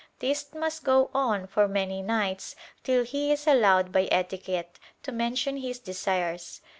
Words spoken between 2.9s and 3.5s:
he is